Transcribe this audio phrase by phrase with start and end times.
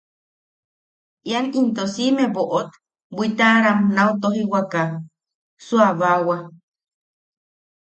[1.29, 2.69] Ian into siʼime boʼot
[3.15, 4.81] bwitaʼaram nau tojiwaka
[5.65, 6.35] suʼabaawa.